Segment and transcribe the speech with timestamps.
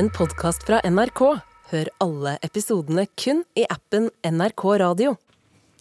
[0.00, 1.20] en podkast fra NRK.
[1.70, 5.10] Hør alle episodene kun i appen NRK Radio.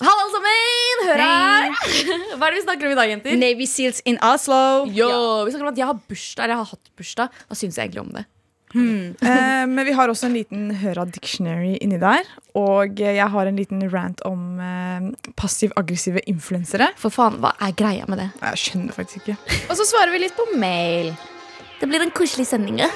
[0.03, 1.03] Hallo, alle sammen!
[1.07, 1.69] Hør her!
[2.35, 3.37] Hva er det vi snakker om i dag, jenter?
[3.39, 4.59] Navy Seals in Oslo.
[4.91, 5.07] Yo,
[5.47, 7.39] Vi snakker om at jeg har bursdag, eller jeg har hatt bursdag.
[7.47, 8.25] Hva syns jeg egentlig om det?
[8.69, 12.27] Eh, men vi har også en liten Høra dictionary inni der.
[12.59, 16.91] Og jeg har en liten rant om eh, passiv-aggressive influensere.
[16.99, 18.29] For faen, hva er greia med det?
[18.43, 19.39] Jeg skjønner faktisk ikke.
[19.71, 21.15] Og så svarer vi litt på mail.
[21.79, 22.83] Det blir en koselig sending.
[22.83, 22.91] ja.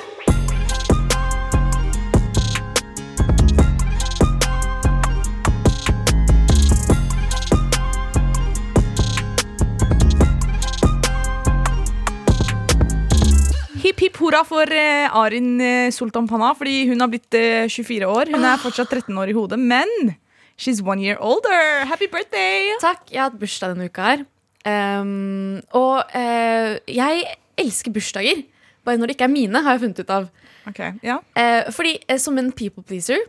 [14.03, 18.31] Hipp hurra for eh, Arin eh, Sultan Panah, fordi hun har blitt eh, 24 år.
[18.33, 20.15] Hun er fortsatt 13 år i hodet, men
[20.59, 21.85] she's one year older.
[21.87, 22.73] Happy birthday!
[22.83, 23.05] Takk.
[23.07, 24.25] Jeg har hatt bursdag denne uka her.
[24.63, 27.23] Um, og uh, jeg
[27.59, 28.43] elsker bursdager.
[28.83, 30.27] Bare når det ikke er mine, har jeg funnet ut av.
[30.67, 31.17] Ok, ja.
[31.39, 33.23] uh, fordi uh, som en people pleaser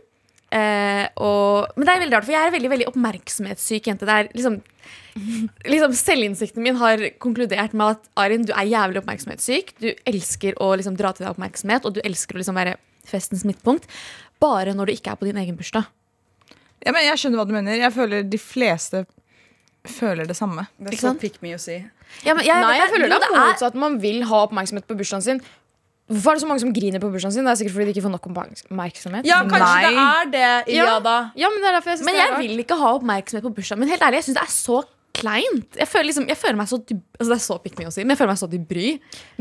[0.53, 4.07] eh, og, Men det er veldig rart, for jeg er en veldig, veldig oppmerksomhetssyk jente.
[4.07, 4.59] Det er liksom,
[5.71, 9.75] liksom Selvinnsikten min har konkludert med at Arin, du er jævlig oppmerksomhetssyk.
[9.81, 13.45] Du elsker å liksom, dra til deg oppmerksomhet, og du elsker å liksom, være festens
[13.47, 13.89] midtpunkt.
[14.43, 15.89] Bare når du ikke er på din egen bursdag.
[16.85, 17.79] ja, men Jeg skjønner hva du mener.
[17.79, 19.05] Jeg føler de fleste
[19.89, 20.65] føler det samme.
[20.77, 21.77] Det er så pick me å si.
[22.25, 23.77] Ja, men jeg, Nei, jeg føler det, det er motsatt.
[23.79, 25.41] Man vil ha oppmerksomhet på bursdagen sin.
[26.05, 27.47] Hvorfor er det så mange som griner på bursdagen sin?
[27.47, 29.25] Det er sikkert fordi de ikke får nok oppmerksomhet.
[29.25, 29.85] Ja, kanskje Nei.
[29.85, 30.83] det er det, Ja.
[30.83, 31.15] Iliada.
[31.35, 32.43] Ja, men det er derfor jeg synes Men det er jeg rart.
[32.45, 33.89] vil ikke ha oppmerksomhet på bursdagen min.
[33.89, 34.83] Helt ærlig, jeg synes det er så
[35.15, 35.77] kleint.
[35.79, 38.03] Jeg føler, liksom, jeg føler meg så altså Det er så pikk mye å si,
[38.03, 38.87] men jeg føler meg så til bry.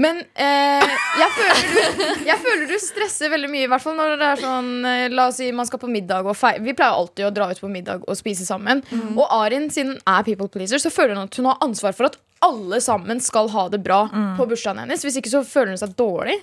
[0.00, 4.14] Men eh, jeg, føler du, jeg føler du stresser veldig mye, i hvert fall når
[4.20, 6.62] det er sånn eh, La oss si man skal på middag og feire.
[6.64, 8.80] Vi pleier alltid å dra ut på middag og spise sammen.
[9.18, 12.08] Og Arin, siden hun er people pleaser, så føler hun at hun har ansvar for
[12.08, 14.04] at alle sammen skal ha det bra
[14.38, 15.02] på bursdagen hennes.
[15.04, 16.38] Hvis ikke så føler hun seg dårlig.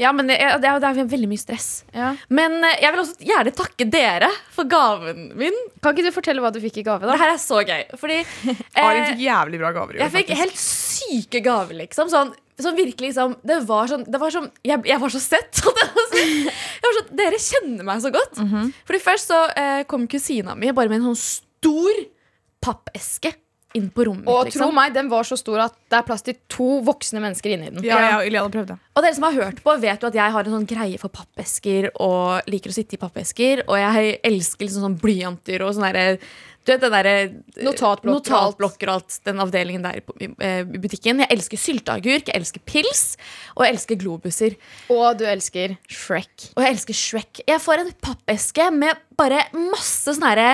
[0.00, 1.68] Ja, men det er, det er, det er veldig mye stress.
[1.94, 2.12] Ja.
[2.32, 5.56] Men eh, jeg vil også gjerne takke dere for gaven min.
[5.82, 7.04] Kan ikke du fortelle hva du fikk i gave?
[7.06, 7.20] Det da?
[7.20, 7.86] her er så gøy.
[8.00, 8.18] Fordi
[8.84, 12.10] Arin eh, fikk jævlig bra gaver jeg fikk helt syke gaver, liksom.
[12.12, 15.64] Sånn, sånn virkelig liksom Det var sånn, det var sånn jeg, jeg var så sett.
[16.84, 18.38] var sånn, dere kjenner meg så godt.
[18.88, 22.06] Fordi først så eh, kom kusina mi bare med en sånn stor
[22.64, 23.32] pappeske
[23.76, 24.62] inn på rommet Og liksom.
[24.64, 27.70] tro meg, den var så stor at det er plass til to voksne mennesker inni
[27.70, 27.84] den.
[27.84, 28.78] Ja, ja, og Iliada prøvde.
[28.96, 31.12] Og dere som har hørt på, vet jo at jeg har en sånn greie for
[31.12, 33.66] pappesker og liker å sitte i pappesker.
[33.68, 36.06] Og jeg elsker liksom sånn blyanter og sånn derre
[36.68, 37.06] du vet, den der,
[37.64, 38.26] Notatblokker og alt.
[38.28, 39.14] notatblokker og alt.
[39.24, 41.22] Den avdelingen der i eh, i butikken.
[41.24, 43.04] Jeg elsker sylteagurk, jeg elsker pils,
[43.54, 44.58] og jeg elsker globuser.
[44.92, 46.50] Og du elsker Shrek.
[46.58, 47.40] Og jeg elsker Shrek.
[47.48, 50.50] Jeg får en pappeske med bare masse sånne herre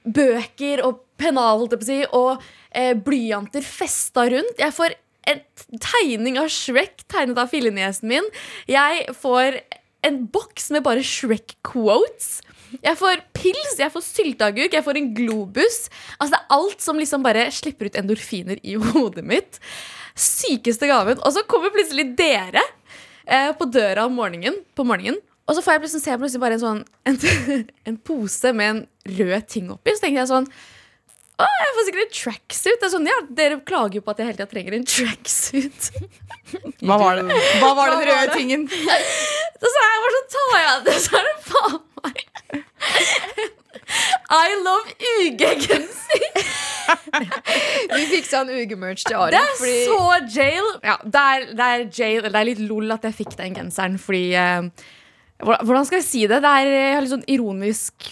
[0.00, 4.58] bøker og pennal, holdt jeg på å si, og eh, blyanter festa rundt.
[4.60, 4.96] Jeg får
[5.30, 5.42] en
[5.82, 8.26] tegning av Shrek tegnet av filleniesen min.
[8.70, 9.60] Jeg får
[10.06, 12.40] en boks med bare Shrek-quotes.
[12.80, 15.80] Jeg får pils, jeg får sylteagurk, jeg får en globus.
[16.18, 19.60] Altså Det er alt som liksom bare slipper ut endorfiner i hodet mitt.
[20.14, 21.20] Sykeste gaven.
[21.24, 22.62] Og så kommer plutselig dere
[23.26, 25.20] eh, på døra om morgenen, på morgenen.
[25.50, 27.16] Og så får jeg plutselig se plutselig bare en sånn en,
[27.90, 28.84] en pose med en
[29.18, 29.96] rød ting oppi.
[29.96, 30.46] Så tenker jeg sånn
[31.40, 32.86] Å, jeg får sikkert en tracksuit.
[32.92, 35.90] Sånn, ja, Dere klager jo på at jeg hele tida trenger en tracksuit.
[36.84, 38.66] Hva var det Hva var den røde tingen?
[38.70, 42.18] Så sa jeg bare sånn, tar jeg det, så er det faen meg
[44.30, 46.22] I love UG-genser.
[47.90, 49.98] Vi fiksa en ugemerch til Det er er så
[50.30, 50.68] jail.
[50.86, 52.22] Ja, det er, det er jail.
[52.28, 54.70] Det er litt lol at jeg fikk den genseren, fordi uh,
[55.42, 56.40] hvordan- skal jeg si det?
[56.44, 58.10] Det er jeg har litt sånn ironisk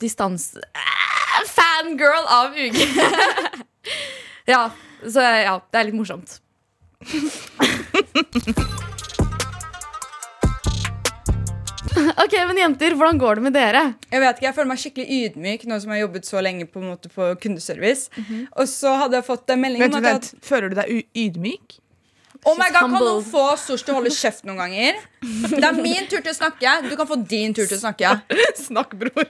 [0.00, 2.76] distanse eh, Fangirl av UG.
[4.52, 4.64] ja,
[5.06, 6.40] så ja, det er litt morsomt.
[12.18, 13.82] Ok, men jenter, hvordan går det med dere?
[14.12, 16.66] Jeg vet ikke, jeg føler meg skikkelig ydmyk nå som jeg har jobbet så lenge
[16.68, 18.10] på, en måte, på kundeservice.
[18.58, 20.92] Og så hadde jeg fått en melding Vent, om at jeg, vent, Føler du deg
[20.92, 21.78] u- ydmyk?
[22.46, 24.98] Oh my God, Kan noen få Sosh til å holde kjeft noen ganger?
[25.20, 26.74] Det er min tur til å snakke.
[26.86, 28.12] Du kan få din tur til å snakke.
[28.68, 29.24] Snakk, bror.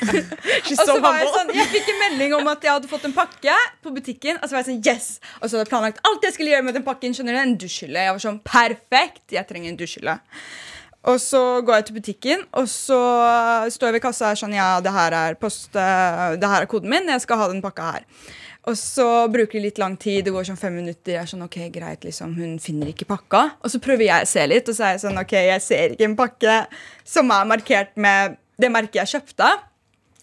[0.66, 2.90] She's Og so så var jeg sånn, jeg fikk en melding om at jeg hadde
[2.90, 4.38] fått en pakke på butikken.
[4.38, 5.08] Og så var jeg sånn, yes
[5.40, 7.16] Og så hadde jeg planlagt alt jeg skulle gjøre med den pakken.
[7.16, 8.06] Skjønner du, En dusjhylle.
[8.06, 10.16] Jeg var sånn, perfekt, jeg trenger en dusjhylle.
[11.10, 12.96] Og så går jeg til butikken, og så
[13.74, 16.64] står jeg ved kassa og er sånn Ja, det her er post eh, Det her
[16.64, 17.10] er koden min.
[17.12, 18.06] Jeg skal ha den pakka her.
[18.64, 20.22] Og så bruker det litt lang tid.
[20.24, 21.12] Det går sånn fem minutter.
[21.12, 23.42] Jeg er sånn, ok, greit, liksom, Hun finner ikke pakka.
[23.60, 25.94] Og så prøver jeg å se litt, og så er jeg sånn Ok, jeg ser
[25.94, 26.56] ikke en pakke
[27.04, 29.50] som er markert med det merket jeg kjøpte.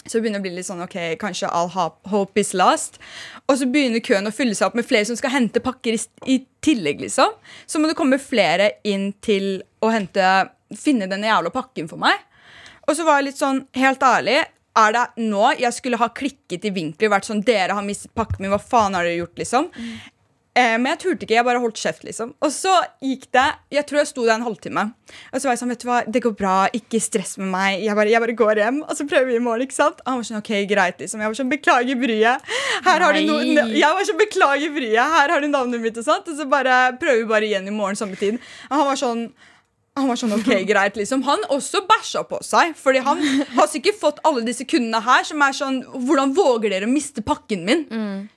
[0.01, 2.97] Så det begynner å bli litt sånn, ok, kanskje all hope is last.
[3.45, 6.39] Og så begynner køen å fylle seg opp med flere som skal hente pakker i,
[6.65, 7.35] tillegg, liksom.
[7.69, 10.25] Så må det komme flere inn til å hente
[10.77, 12.17] finne den jævla pakken for meg.
[12.87, 14.39] Og så var jeg litt sånn, helt ærlig
[14.79, 17.11] er det nå jeg skulle ha klikket i vinkler?
[17.11, 19.69] vært sånn, dere har mistet pakken min, hva faen har dere gjort, liksom?
[20.51, 22.33] Eh, men jeg turte ikke, jeg bare holdt kjeft, liksom.
[22.43, 24.83] Og så gikk det Jeg tror jeg sto der en halvtime.
[25.31, 27.83] Og så var jeg sånn, vet du hva, det går bra, ikke stress med meg.
[27.85, 30.01] Jeg bare, jeg bare går hjem, og så prøver vi i morgen, ikke sant?
[30.03, 31.23] Og han var sånn, ok, greit, liksom.
[31.23, 32.51] Jeg var sånn, beklager bryet.
[32.87, 33.37] Her har du no
[33.79, 35.15] Jeg var sånn, beklager bryet.
[35.15, 36.27] Her har du navnet mitt, og sånt.
[36.27, 38.39] Og så bare prøver vi bare igjen i morgen samme tid.
[38.67, 39.25] Og han var sånn
[39.99, 42.71] han var sånn, ok, greit, liksom Han også bæsja på seg.
[42.79, 43.19] Fordi han
[43.57, 47.23] har sikkert fått alle disse kundene her som er sånn Hvordan våger dere å miste
[47.25, 47.83] pakken min?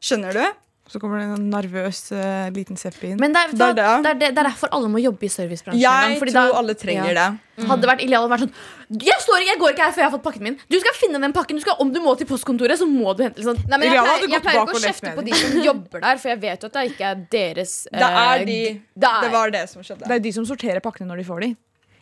[0.03, 0.45] Skjønner du?
[0.95, 3.19] Så kommer det en nervøs uh, liten Seppi inn.
[3.19, 4.11] Men det er, Det er det, det.
[4.13, 5.81] er det, det er derfor alle må jobbe i servicebransjen.
[5.83, 7.31] Jeg gang, Jeg fordi tror da- alle trenger Ja.
[7.33, 7.67] det.
[7.67, 10.11] Hadde det vært ille, hadde vært sånn Jeg står jeg går ikke her før jeg
[10.11, 10.57] har fått pakken min.
[10.71, 11.57] Du skal finne den pakken.
[11.59, 13.59] Du skal, om du må til postkontoret, så må du hente sånn.
[13.67, 16.01] Nei, men jeg pleier, hadde jeg gått pleier ikke å kjefte på de som jobber
[16.07, 18.59] der, for jeg vet jo at det ikke er deres Det er eh, de
[18.95, 20.07] det er- Det var det som skjedde.
[20.07, 21.57] Det er de som sorterer pakkene når de får de.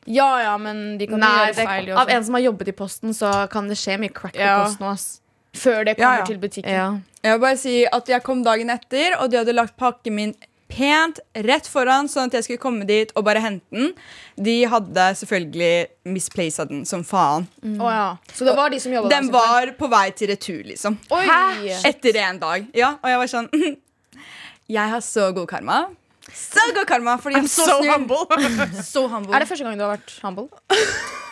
[0.07, 1.91] Ja, ja, men de kan Nei, gjøre feil.
[1.97, 4.65] av en som har jobbet i Posten, så kan det skje mye crack på Ja.
[4.65, 4.85] Posten.
[4.89, 5.21] Ass.
[5.57, 6.29] Før det kommer ja.
[6.29, 6.73] til butikken.
[6.73, 6.89] Ja.
[7.23, 10.33] Jeg vil bare si at jeg kom dagen etter, og de hadde lagt pakken min
[10.73, 13.93] pent rett foran, sånn at jeg skulle komme dit og bare hente den.
[14.41, 15.73] De hadde selvfølgelig
[16.09, 17.47] misplaced den som faen.
[17.77, 18.07] Å, ja.
[18.33, 20.99] Så det var de som jobba Den var på vei til retur, liksom.
[21.13, 21.25] Oi!
[21.89, 22.69] Etter en dag.
[22.77, 23.51] Ja, og jeg var sånn
[24.73, 25.83] Jeg har så god karma.
[26.33, 27.83] Så god karma, fordi jeg er så, snill.
[28.87, 29.35] Så humble.
[29.35, 30.49] Er det første gang du har vært humble?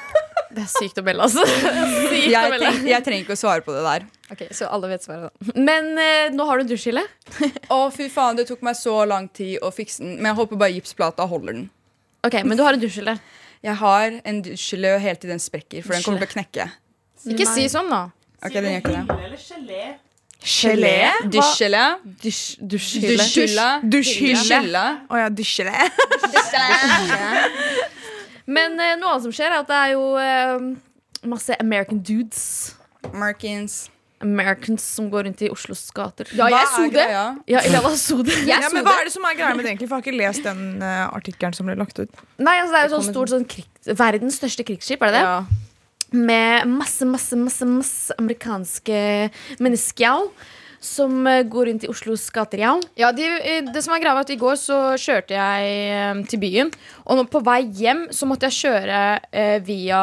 [0.50, 1.44] Det er sykt å melde, altså.
[2.10, 2.66] Sykt å jeg, melde.
[2.66, 4.06] tenk, jeg trenger ikke å svare på det der.
[4.34, 5.54] Ok, Så alle vet svaret, da.
[5.58, 7.04] Men eh, nå har du en dusjhylle.
[7.70, 10.16] Å, fy faen, det tok meg så lang tid å fikse den.
[10.18, 11.66] Men jeg håper bare gipsplata holder den.
[12.26, 13.16] Ok, Men du har en dusjhille.
[13.64, 16.68] Jeg har en dusjhylle helt til den sprekker, for den kommer til å knekke.
[17.34, 18.06] Ikke si sånn, da.
[18.40, 19.18] Ok, den gjør ikke det.
[19.26, 19.82] eller gelé?
[20.40, 20.94] Gelé?
[21.28, 21.82] Dusjhylle.
[22.24, 22.64] Dusjhylle.
[22.72, 23.18] Dusjhylle.
[23.20, 23.68] Dusjhylle.
[23.92, 24.84] Dusjhylle.
[25.12, 25.74] Å ja, dusjhylle.
[28.50, 30.68] Men eh, noe annet som skjer, er at det er jo eh,
[31.30, 32.44] masse American dudes.
[33.12, 33.86] Americans.
[34.20, 36.28] Americans som går rundt i Oslos gater.
[36.36, 37.04] Ja, jeg Hva så er det.
[37.06, 37.22] greia?
[37.48, 38.34] Ja, Iliana så det.
[38.42, 39.00] Jeg Ja, så men hva det.
[39.00, 39.88] er det som er greia med det egentlig?
[39.88, 42.20] For jeg har ikke lest den eh, artikkelen som ble lagt ut.
[42.36, 45.24] Nei, altså Det er jo sånn stort sånn krig, Verdens største krigsskip, er det det?
[45.24, 45.38] Ja.
[46.12, 49.00] Med masse, masse, masse, masse amerikanske
[49.62, 50.26] mennesker
[50.80, 52.62] som eh, går rundt i Oslos gater.
[52.64, 52.74] Ja.
[52.98, 56.40] Ja, de, eh, det som er greia at I går så kjørte jeg eh, til
[56.42, 56.70] byen,
[57.04, 59.00] og på vei hjem så måtte jeg kjøre
[59.30, 60.02] eh, via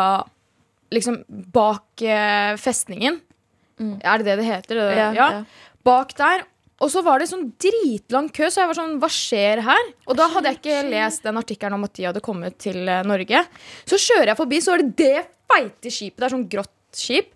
[0.87, 1.17] Liksom
[1.51, 3.17] bak eh, festningen.
[3.99, 4.77] Er det det det heter?
[4.79, 5.73] Det, Ja, ja, ja.
[5.83, 6.45] Bak der.
[6.79, 9.89] Og så var det sånn dritlang kø, så jeg var sånn Hva skjer her?
[10.07, 13.41] Og da hadde jeg ikke lest den artikkelen om at de hadde kommet til Norge.
[13.83, 16.21] Så kjører jeg forbi, så er det det feite skipet.
[16.21, 17.33] Det er sånn grått skip.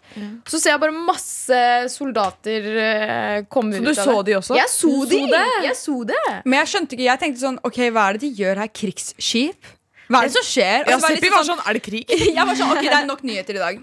[0.49, 1.59] Så ser jeg bare masse
[1.93, 3.99] soldater uh, komme Så ut du det.
[4.01, 4.25] så det.
[4.27, 4.57] de også?
[4.59, 5.19] Jeg så de!
[5.21, 5.45] så det?
[5.67, 6.23] Jeg så det.
[6.43, 8.73] Men jeg skjønte ikke, jeg tenkte sånn Ok, hva er det de gjør her?
[8.81, 9.71] Krigsskip?
[10.11, 10.83] Hva er det som skjer?
[10.83, 12.11] Og Ja, så var var sånn Er det krig?
[12.37, 13.81] Jeg var sånn, ok, det er nok nyheter i dag.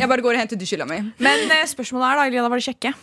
[0.00, 1.02] Jeg bare går og henter dusjhylla mi.
[1.20, 2.94] Men eh, spørsmålet er da, Iliana, var de kjekke?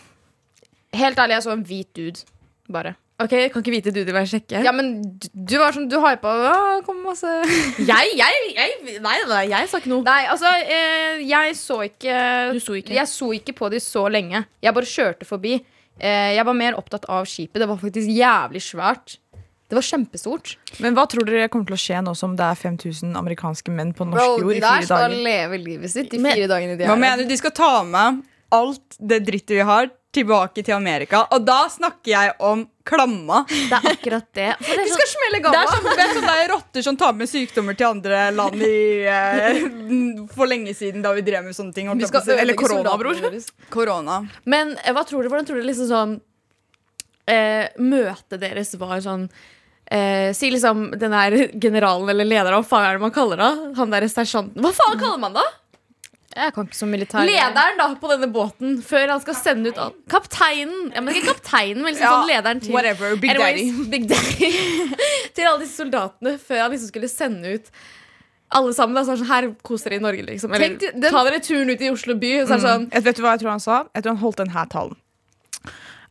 [0.96, 2.26] Helt ærlig, jeg så en hvit dude.
[2.72, 2.96] Bare.
[3.16, 4.60] Ok, jeg Kan ikke vite du det vil sjekke?
[4.66, 4.90] Ja, men
[5.22, 7.30] du, du var sånn Du hypa ja, kom masse
[7.92, 10.04] Jeg, jeg, jeg, nei, nei, jeg sa ikke noe.
[10.04, 12.18] Nei, altså, eh, jeg så ikke
[12.58, 12.96] Du så ikke?
[12.98, 14.44] Jeg så ikke på de så lenge.
[14.64, 15.56] Jeg bare kjørte forbi.
[15.96, 17.62] Eh, jeg var mer opptatt av skipet.
[17.64, 19.16] Det var faktisk jævlig svært.
[19.66, 20.52] Det var kjempestort.
[20.84, 23.96] Men hva tror dere kommer til å skje nå som det er 5000 amerikanske menn
[23.98, 26.86] på norsk Bro, jord de der skal leve livet sitt de Men- fire dagene de
[26.86, 27.32] Hva er mener du?
[27.32, 28.22] De skal ta med
[28.54, 31.26] alt det drittet vi har, tilbake til Amerika.
[31.34, 33.42] Og da snakker jeg om klamma.
[33.50, 34.50] Det er akkurat det.
[34.62, 35.72] For det er sånn, skal smelle Det er gamma!
[35.74, 38.78] sånn, det er sånn rotter som tar med sykdommer til andre land i,
[39.10, 39.60] eh,
[40.36, 41.90] for lenge siden, da vi drev med sånne ting.
[42.08, 43.20] skal ødelegge korona, bror.
[43.74, 44.22] Korona.
[44.46, 46.16] Men eh, hva tror du, hvordan tror du liksom sånn
[47.28, 49.28] eh, Møtet deres var sånn
[49.90, 53.52] eh, Si liksom den der generalen eller lederen, hva faen er det man kaller det?
[53.80, 54.62] Han der sersjanten.
[54.62, 55.46] Hva faen kaller man det?
[56.36, 57.24] Jeg kan ikke som militær.
[57.24, 60.00] Lederen da på denne båten før han skal sende ut alt.
[60.12, 60.90] Kapteinen.
[60.92, 63.16] Ja, men ikke kapteinen, men liksom Ja, sånn lederen til Whatever.
[63.22, 63.90] Big Anyways, Daddy.
[63.94, 64.50] Big Daddy.
[65.38, 67.72] til alle disse soldatene før han liksom skulle sende ut
[68.56, 68.98] alle sammen.
[69.00, 70.54] Da, så sånn, her koser dere i Norge, liksom.
[70.54, 72.34] Eller Tenk den- ta dere turen ut i Oslo by.
[72.44, 73.80] Så det sånn, vet du hva jeg tror han sa?
[73.96, 75.00] Jeg tror han holdt denne talen.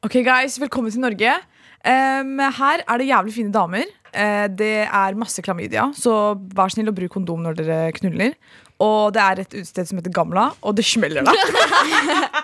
[0.05, 1.37] Ok, guys, velkommen til Norge.
[1.85, 3.85] Um, her er det jævlig fine damer.
[4.15, 8.37] Uh, det er masse klamydia, så vær snill og bruk kondom når dere knuller.
[8.83, 11.35] Og det er et utested som heter Gamla, og det smeller da.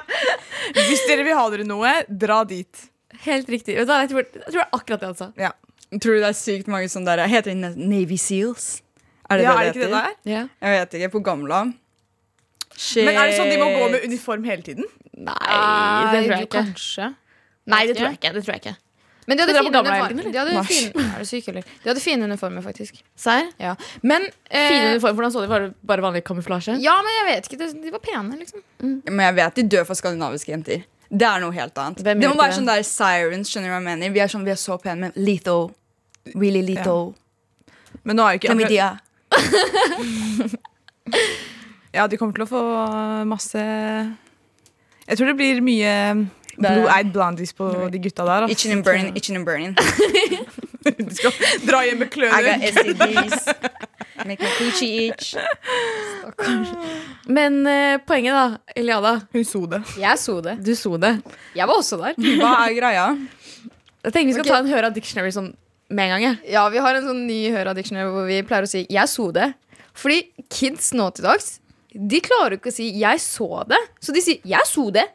[0.76, 2.86] Hvis dere vil ha dere noe, dra dit.
[3.24, 3.74] Helt riktig.
[3.74, 5.30] Jeg, tror, jeg tror det er akkurat det sa.
[5.40, 5.50] Ja,
[5.90, 8.76] Tror du det er sykt mange som der Heter det Navy Seals?
[9.26, 10.12] Er det ja det er det ikke ikke det der?
[10.22, 10.48] der?
[10.62, 11.08] Jeg vet ikke.
[11.16, 11.64] På Gamla.
[12.76, 13.04] Shit.
[13.04, 14.86] Men er det sånn de må gå med uniform hele tiden?
[15.18, 15.34] Nei,
[16.14, 16.62] det tror jeg ikke.
[16.70, 17.08] Kanskje.
[17.70, 18.32] Nei, det tror jeg ikke.
[18.36, 18.76] Det tror jeg ikke.
[19.30, 20.10] Men de hadde, fine uniformer.
[20.10, 20.32] eller?
[20.34, 21.66] de hadde fine, er du syk, eller?
[21.84, 22.96] De hadde fine uniformer, faktisk.
[23.14, 23.46] Serr?
[23.62, 23.76] Ja.
[24.02, 25.50] Men eh, Fine uniform, hvordan så de?
[25.52, 26.74] Var det bare vanlig kamuflasje?
[26.82, 27.60] Ja, men jeg vet ikke.
[27.62, 28.64] De, de var pene, liksom.
[28.82, 30.82] Men jeg vet de dør for skandinaviske jenter.
[31.10, 32.02] Det er noe helt annet.
[32.06, 33.50] Det må være sånn der sirens.
[33.50, 34.12] skjønner du hva jeg mener?
[34.14, 35.70] Vi er sånn, vi er så pene, men lethal.
[36.34, 37.12] Really lethal.
[38.02, 38.90] Men nå er jo ikke Chlamydia.
[41.90, 42.60] Ja, de kommer til å få
[43.26, 45.94] masse Jeg tror det blir mye
[46.60, 48.46] blue-eyed blondies på de gutta der.
[48.46, 48.52] Altså.
[48.52, 49.76] Itching and burning, itching and burning.
[51.08, 51.32] du skal
[51.66, 52.54] dra hjem med I got kløne.
[52.70, 53.48] STDs.
[54.26, 55.34] Make my coochie itch.
[57.26, 59.14] Men uh, poenget, da, Eliada.
[59.32, 59.82] Hun so det.
[60.00, 60.58] Jeg så det.
[60.64, 61.16] Du så det.
[61.56, 62.20] Jeg var også der.
[62.40, 63.08] Hva er greia?
[64.04, 64.54] Jeg tenker vi skal okay.
[64.54, 65.50] ta en høre av dictionary sånn
[65.90, 66.22] med en gang.
[66.22, 66.34] Ja.
[66.46, 69.30] Ja, Vi har en sånn ny Høra Dictionary hvor vi pleier å si 'jeg så
[69.34, 69.54] det'.
[69.94, 71.58] Fordi kids nå til dags
[71.90, 73.86] De klarer ikke å si 'jeg så det'.
[74.00, 75.08] Så de sier 'jeg så det'.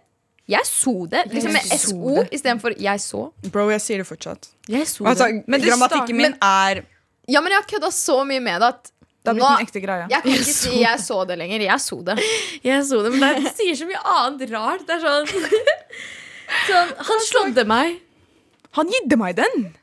[0.48, 1.24] Jeg så det.
[1.34, 3.32] Liksom med SO istedenfor 'jeg så'.
[3.52, 4.50] Bro, jeg sier det fortsatt.
[4.70, 5.44] Jeg så Altså, det.
[5.48, 6.84] Men det grammatikken min er
[7.28, 8.92] Ja, men jeg har kødda så mye med det at
[9.26, 10.08] Det har blitt en ekte greie.
[10.10, 11.60] Jeg kan ikke jeg si 'jeg så det' lenger.
[11.62, 12.20] Jeg så det.
[12.64, 14.86] Jeg så det, men det sier så mye annet rart.
[14.86, 15.26] Det er sånn,
[16.70, 18.00] sånn Han slådde meg.
[18.78, 19.74] Han gidde meg den!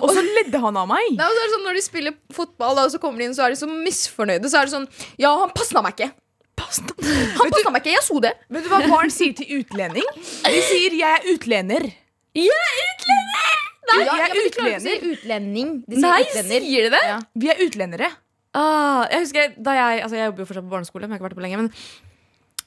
[0.00, 1.16] Og så ledde han av meg.
[1.18, 3.66] Nei, sånn, Når de spiller fotball, og så kommer de inn, så er de så
[3.68, 4.48] misfornøyde.
[4.48, 4.88] Så er det sånn
[5.18, 6.12] Ja, han passa meg ikke.
[6.80, 7.92] Han passa meg ikke.
[7.96, 8.32] Jeg så det.
[8.52, 10.08] Vet du hva barn sier til utlending?
[10.46, 11.88] De sier 'jeg er utlender'.
[13.92, 15.12] Nei, jeg ja, er men de klarer ikke å si utlending.
[15.12, 15.70] utlending.
[15.88, 16.60] De sier Nei, utlender.
[16.64, 17.02] sier de det?
[17.08, 17.18] Ja.
[17.42, 18.08] Vi er utlendere.
[18.54, 21.20] Ah, jeg husker da jeg Altså jeg jobber jo fortsatt på barneskole, men jeg har
[21.20, 21.56] ikke vært på lenge.
[21.56, 21.70] Men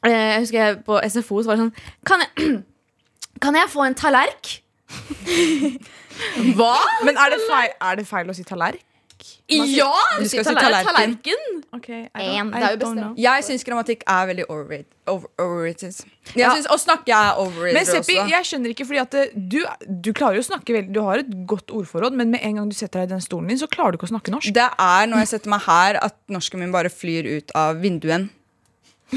[0.05, 1.73] eh, jeg husker jeg på SFO så var det sånn
[2.05, 2.63] Kan jeg,
[3.43, 4.61] kan jeg få en tallerk?
[6.57, 6.75] Hva?
[7.05, 8.81] Men er det feil, er det feil å si tallerk?
[9.49, 9.91] Ja!
[10.19, 10.87] Du skal si tallerken.
[10.89, 11.43] tallerken.
[11.75, 13.17] Okay, En, det er jo bestemt.
[13.21, 14.85] Jeg syns grammatikk er veldig overrated.
[15.07, 15.99] Over, overrated.
[16.33, 16.49] Jeg Ja.
[16.55, 18.29] synes, Å snakke er overrated Men Seppi, også.
[18.29, 19.59] jeg skjønner ikke, fordi at du,
[20.01, 22.69] du klarer jo å snakke veldig Du har et godt ordforråd, men med en gang
[22.69, 24.51] du setter deg i den stolen din, så klarer du ikke å snakke norsk.
[24.53, 28.29] Det er når jeg setter meg her, at norsken min bare flyr ut av vinduen.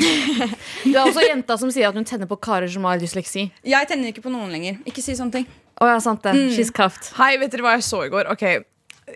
[0.84, 3.46] Du er også jenta som sier at hun tenner på karer som har dysleksi.
[3.64, 4.76] Jeg tenner ikke på noen lenger.
[4.88, 5.46] Ikke si sånne ting.
[5.80, 6.34] Å ja, sant det.
[6.56, 7.12] She's cuffed.
[7.16, 8.28] Hei, vet dere hva jeg så i går?
[8.34, 8.44] Ok,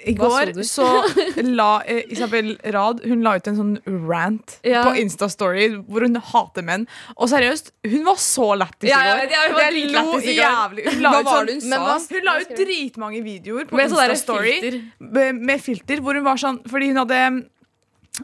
[0.06, 0.86] I går så så,
[1.58, 3.72] la eh, Isabel Rad Hun la ut en sånn
[4.08, 4.82] rant Ja.
[4.86, 6.86] på Instastory hvor hun hater menn.
[7.16, 9.30] Og seriøst, hun var så lættis i går.
[9.32, 10.86] ja, hun var lo jævlig.
[10.90, 15.34] Hun la ut sånn- hun Men Hun la ut dritmange videoer på Insta-story Instastory med,
[15.34, 16.00] med filter.
[16.00, 17.20] Hvor hun var sånn Fordi hun hadde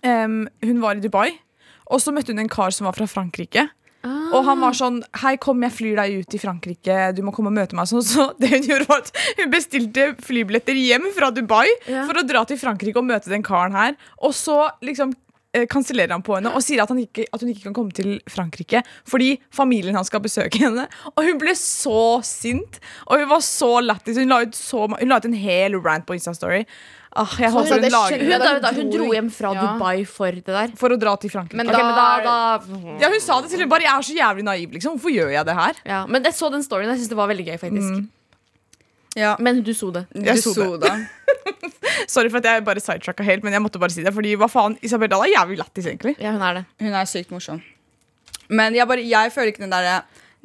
[0.04, 1.38] um, Hun var i Dubai,
[1.88, 3.68] og så møtte hun en kar som var fra Frankrike.
[4.32, 6.98] Og han var sånn Hei, kom, jeg flyr deg ut i Frankrike.
[7.16, 7.88] Du må komme og møte meg.
[7.92, 12.04] Så, så det hun gjorde var at hun bestilte flybilletter hjem fra Dubai Ja.
[12.08, 13.96] for å dra til Frankrike og møte den karen her.
[14.24, 15.14] Og så liksom
[15.56, 17.94] eh, kansellerer han på henne og sier at, han ikke, at hun ikke kan komme
[17.96, 20.84] til Frankrike fordi familien hans skal besøke henne.
[21.14, 24.20] Og hun ble så sint, og hun var så lættis.
[24.20, 26.64] Hun, hun la ut en hel rant på Instastory.
[27.18, 29.62] Ah, jeg håper Altså, hun det lager Hun, da, da hun dro hjem fra Ja.
[29.66, 30.74] Dubai for det der.
[30.78, 31.58] for å dra til Frankrike.
[31.58, 34.06] Men da, okay, men da, da ja, hun sa det til henne bare Jeg er
[34.10, 34.94] så jævlig naiv, liksom.
[34.98, 35.82] Hvorfor gjør jeg det her?
[35.84, 36.00] ja.
[36.06, 36.88] Men jeg så den storyen.
[36.94, 37.90] Jeg synes det var veldig gøy, faktisk.
[37.98, 38.08] Mm.
[39.18, 39.32] Ja.
[39.42, 40.04] Men du så det.
[40.14, 40.94] Du Jeg så så det.
[42.14, 44.12] Sorry for at jeg bare sidetracka helt, men jeg måtte bare si det.
[44.14, 46.14] Fordi hva faen, Isabel Dahl er jævlig lættis, egentlig.
[46.22, 46.64] Ja, hun er det.
[46.84, 47.58] Hun er sykt morsom.
[48.48, 50.02] Men jeg, bare, jeg føler ikke den derre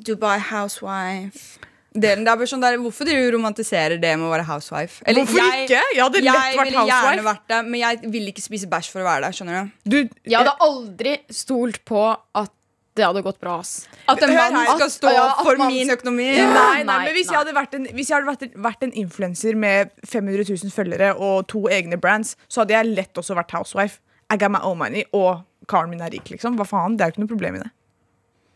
[0.07, 1.59] Dubai housewife
[1.93, 5.03] Delen, det er bare sånn der, Hvorfor du romantiserer det med å være housewife?
[5.05, 5.81] Eller, Hvorfor jeg, ikke?
[5.93, 7.25] Jeg hadde lett jeg vært ville gjerne housewife.
[7.27, 9.31] vært det, men jeg vil ikke spise bæsj for å være der.
[9.37, 9.89] skjønner du?
[9.93, 12.01] Du, Jeg hadde aldri stolt på
[12.35, 12.51] at
[12.95, 13.59] det hadde gått bra.
[13.59, 13.87] ass.
[14.07, 14.75] At en mann her.
[14.77, 16.27] skal stå Ja, at for min økonomi.
[16.37, 17.37] Nei, nei, Nei, men Hvis jeg nei.
[17.43, 21.47] hadde vært en, hvis jeg hadde vært, vært en influenser med 500 000 følgere og
[21.47, 23.99] to egne brands, så hadde jeg lett også vært housewife.
[24.31, 26.25] I got my own money, og karen min er rik.
[26.29, 27.71] liksom Hva faen, Det er jo ikke noe problem i det.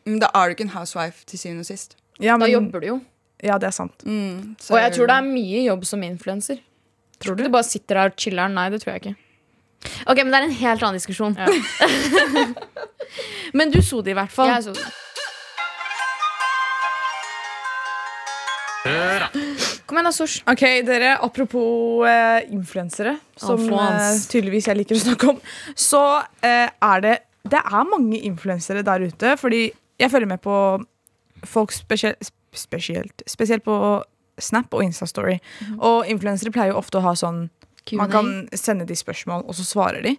[0.06, 1.96] Men da er du ikke en housewife til syvende og sist.
[2.20, 3.02] Ja, Da jobber du jo.
[3.44, 4.04] Ja, det er sant.
[4.06, 6.58] Mm, så- Og jeg tror det er mye jobb som influenser.
[7.20, 7.50] Tror Du du?
[7.50, 8.54] bare sitter der og chiller'n.
[8.54, 9.16] Nei, det tror jeg ikke.
[10.08, 11.36] Ok, men Det er en helt annen diskusjon.
[11.38, 11.46] Ja.
[13.54, 14.48] men du så det i hvert fall.
[14.50, 14.84] Jeg så det.
[19.88, 20.40] Kom igjen, da, Sosh.
[20.48, 25.40] Ok, dere, Apropos eh, influensere, som eh, tydeligvis jeg liker å snakke om,
[25.76, 26.04] så
[26.46, 27.16] eh, er det
[27.48, 29.38] Det er mange influensere der ute.
[29.40, 30.56] Fordi jeg følger med på
[31.48, 33.78] folk spesielt, spesielt, spesielt på
[34.40, 35.40] Snap og Instastory.
[35.78, 37.48] Og influensere pleier jo ofte å ha sånn
[37.96, 40.18] Man kan sende de spørsmål, og så svarer de.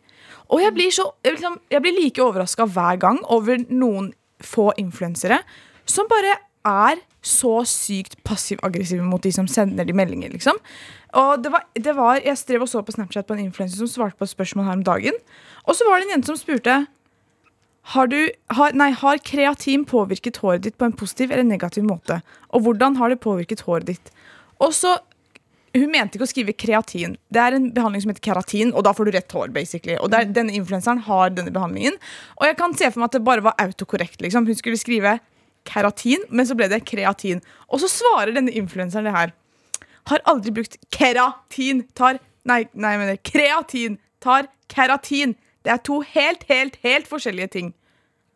[0.48, 4.70] Og jeg blir, så, jeg liksom, jeg blir like overraska hver gang over noen få
[4.80, 5.42] influensere
[5.84, 10.32] som bare er så sykt passiv-aggressive mot de som sender de meldinger.
[10.32, 10.56] liksom.
[11.18, 13.88] Og det var, det var, Jeg strev og så på Snapchat på en influenser som
[13.88, 15.12] svarte på et spørsmål her om dagen.
[15.64, 16.86] Og så var det en jente som spurte
[17.94, 18.18] har, du,
[18.52, 22.20] har, nei, har kreatin påvirket håret ditt på en positiv eller negativ måte?
[22.52, 24.10] Og hvordan har det påvirket håret ditt?
[24.60, 24.98] Og så
[25.76, 27.16] hun mente ikke å skrive kreatin.
[27.32, 29.50] Det er en behandling som heter keratin, og da får du rett hår.
[29.54, 31.98] basically Og der, Denne influenseren har denne behandlingen.
[32.40, 34.20] Og jeg kan se for meg at det bare var autokorrekt.
[34.24, 34.48] Liksom.
[34.48, 35.18] Hun skulle skrive
[35.68, 37.42] keratin, men så ble det kreatin.
[37.68, 39.34] Og så svarer denne influenseren det her.
[40.08, 41.84] Har aldri brukt keratin.
[41.94, 43.98] Tar Nei, nei mener kreatin.
[44.24, 45.34] Tar keratin.
[45.66, 47.74] Det er to helt, helt, helt forskjellige ting.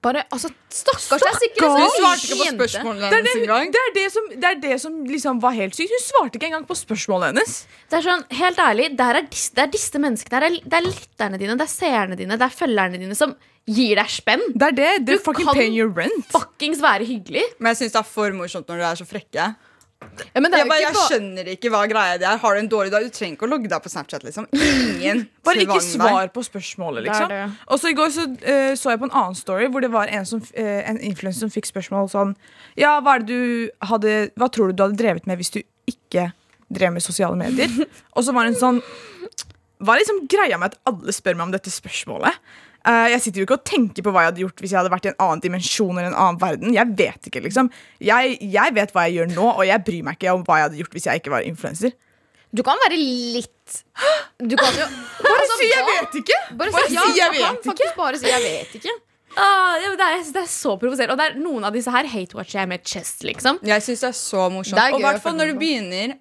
[0.03, 1.77] Bare, altså, Stakkars, det Stakkars!
[1.79, 3.69] Hun svarte ikke på spørsmålet spørsmålene Det er hennes det, engang.
[3.75, 5.93] det, er det, som, det er det som liksom var helt sykt.
[5.95, 7.53] Hun svarte ikke engang på spørsmålet hennes.
[7.87, 11.55] Det er sånn, helt ærlig, er disse, det er disse menneskene Det er lytterne dine,
[11.61, 13.37] det er seerne dine, det er følgerne dine som
[13.71, 14.43] gir deg spenn.
[14.59, 14.91] Det er det.
[15.07, 16.27] Du fucking kan paying your rent.
[16.35, 17.47] Fuckings være hyggelig.
[17.61, 19.53] Men jeg syns det er for morsomt når dere er så frekke.
[20.33, 22.39] Ja, men det er Jeg, bare, ikke jeg skjønner ikke hva greia det er.
[22.43, 24.25] Har du en dårlig dag, du trenger ikke å logge deg på Snapchat.
[24.27, 27.55] liksom Ingen Bare ikke svar på spørsmålet, liksom.
[27.69, 30.13] Og så I går så, uh, så jeg på en annen story hvor det var
[30.13, 32.35] en, som, eh, en influenser som fikk spørsmål sånn
[32.79, 35.63] Ja, hva, er det du hadde, hva tror du du hadde drevet med hvis du
[35.91, 36.31] ikke
[36.73, 37.73] drev med sosiale medier?
[38.17, 38.83] og så var hun sånn
[39.83, 42.39] Hva er liksom greia med at alle spør meg om dette spørsmålet?
[42.83, 44.93] Eh, jeg sitter jo ikke og tenker på hva jeg hadde gjort hvis jeg hadde
[44.93, 46.75] vært i en annen dimensjon eller en annen verden.
[46.75, 47.71] Jeg vet ikke, liksom.
[48.03, 50.69] Jeg, jeg vet hva jeg gjør nå, og jeg bryr meg ikke om hva jeg
[50.69, 51.95] hadde gjort hvis jeg ikke var influenser.
[52.53, 53.79] Du kan være litt
[54.45, 54.85] Du kan jo
[55.25, 56.41] Bare si 'jeg vet ikke'!
[56.59, 57.95] Bare, Bare si, ja, 'jeg vet ikke'.
[57.97, 58.99] bare si 'jeg vet ikke'.
[59.33, 61.15] Ah, ja, det, er, det er så provoserende.
[61.15, 63.63] Og det er noen av disse her hate-watcher jeg med chest, liksom.
[63.65, 64.77] Jeg syns det er så morsomt.
[64.77, 66.19] Er og i hvert fall når du begynner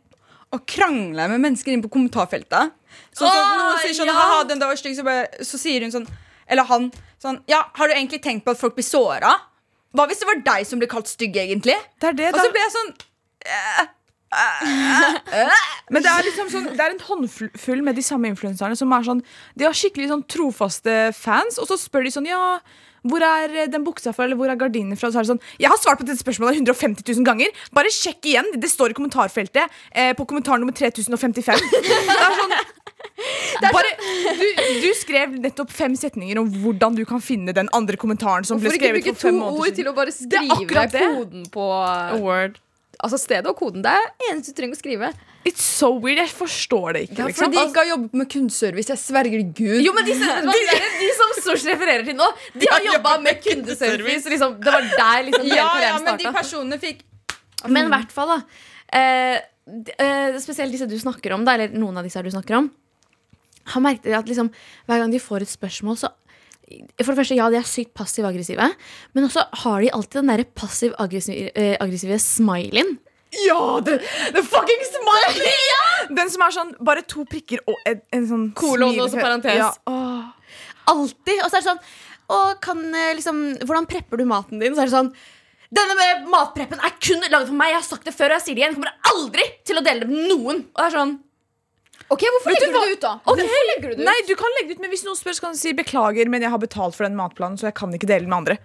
[0.51, 2.71] å krangle med mennesker inn på kommentarfeltet.
[3.15, 4.15] Sånn at oh, noen sier sånn ja.
[4.15, 5.03] Haha, den der var stygg, så,
[5.47, 6.07] så sier hun sånn
[6.51, 6.91] Eller han
[7.21, 9.31] sånn Ja, har du egentlig tenkt på at folk blir såra?
[9.95, 11.75] Hva hvis det var deg som ble kalt stygg, egentlig?
[11.99, 12.93] Det er det, Og så ble jeg sånn
[15.91, 19.03] Men det er liksom sånn Det er en håndfull med de samme influenserne som er
[19.07, 19.23] sånn
[19.59, 22.59] De har skikkelig sånn trofaste fans, og så spør de sånn Ja,
[23.07, 25.09] hvor er eh, den buksa fra, eller hvor er gardinen fra?
[25.09, 27.63] Og så er det sånn Jeg har svart på dette spørsmålet 150 000 ganger.
[27.73, 28.51] Bare sjekk igjen.
[28.61, 31.65] Det står i kommentarfeltet eh, på kommentar nummer 3055.
[31.81, 32.55] Det er sånn
[33.75, 33.89] bare,
[34.37, 34.45] du,
[34.81, 38.71] du skrev nettopp fem setninger om hvordan du kan finne den andre kommentaren som ble
[38.73, 41.47] skrevet Hvorfor ikke skrevet bruke for to fem måneder ord til å bare skrive koden
[41.53, 41.67] på
[43.01, 43.81] Altså stedet og koden.
[43.81, 45.07] Det er eneste du trenger å skrive.
[45.41, 46.19] It's so weird.
[46.21, 47.17] Jeg forstår det ikke.
[47.17, 47.47] Ja, liksom.
[47.47, 48.91] fordi de ikke har jobbet med kundeservice.
[48.93, 49.79] Jeg sverger Gud.
[49.81, 50.57] Jo, men disse, de,
[51.01, 54.29] de som Sosh refererer til nå, de har jobba med kundeservice.
[54.31, 57.03] Liksom, det var der liksom ja, ja, men de personene fikk
[57.67, 58.61] Men i hvert fall, da.
[58.97, 59.37] Eh,
[60.01, 62.71] eh, spesielt disse du snakker om, da, eller noen av disse du snakker om.
[63.75, 64.49] Har merket at liksom,
[64.89, 66.15] hver gang de får et spørsmål, så
[67.03, 68.63] For det første, ja, de er sykt passiv-aggressive.
[69.11, 72.95] Men også har de alltid den derre passiv-aggressive eh, aggressive smileyen.
[73.45, 73.97] Ja, the,
[74.31, 75.51] the fucking smiley!
[76.17, 79.55] Den som er sånn bare to prikker og en, en sånn Kolon og så parentes.
[79.55, 80.31] Ja, åh.
[80.89, 81.37] Alltid.
[81.43, 81.83] Og så er det sånn
[82.31, 84.73] og kan, eh, liksom, Hvordan prepper du maten din?
[84.73, 85.13] Så er det sånn
[85.71, 87.69] denne med matpreppen er kun laget for meg.
[87.71, 88.73] Jeg har sagt det før, og jeg sier det igjen.
[88.73, 90.57] Jeg kommer aldri til å dele det med noen.
[90.67, 91.13] Og det er sånn
[92.11, 93.11] Ok, Hvorfor legger du det ut, da?
[93.23, 94.03] Hvorfor legger du det ut?
[94.03, 96.27] Nei, du kan legge det ut, men hvis noen spør, så kan du si beklager,
[96.27, 98.57] men jeg har betalt for den matplanen, så jeg kan ikke dele den med andre.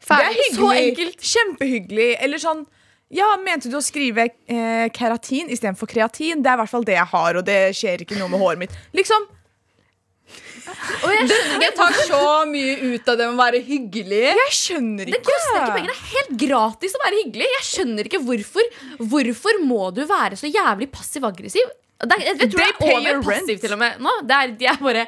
[0.00, 0.32] Ferdig.
[0.32, 1.26] Det er Så enkelt.
[1.34, 2.08] Kjempehyggelig.
[2.24, 2.64] Eller sånn
[3.12, 6.40] ja, mente du å skrive eh, keratin istedenfor kreatin?
[6.40, 8.64] Det er i hvert fall det jeg har, og det skjer ikke noe med håret
[8.64, 8.80] mitt.
[8.96, 9.28] Liksom,
[10.66, 14.22] Det tar så mye ut av det å være hyggelig.
[14.26, 15.28] Jeg skjønner Det ikke.
[15.30, 15.92] koster ikke penger.
[15.92, 17.50] Det er helt gratis å være hyggelig.
[17.56, 18.72] Jeg skjønner ikke hvorfor.
[19.12, 21.70] Hvorfor må du være så jævlig passiv-aggressiv?
[21.96, 24.16] Det Jeg, jeg tror They det er over passiv til og med nå.
[24.26, 25.06] Det er, de er bare